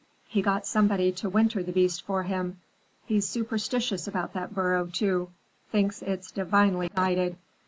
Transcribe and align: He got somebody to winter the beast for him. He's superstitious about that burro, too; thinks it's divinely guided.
He 0.27 0.41
got 0.41 0.65
somebody 0.65 1.11
to 1.11 1.29
winter 1.29 1.61
the 1.61 1.71
beast 1.71 2.03
for 2.03 2.23
him. 2.23 2.59
He's 3.05 3.29
superstitious 3.29 4.07
about 4.07 4.33
that 4.33 4.51
burro, 4.55 4.87
too; 4.87 5.29
thinks 5.71 6.01
it's 6.01 6.31
divinely 6.31 6.89
guided. 6.89 7.37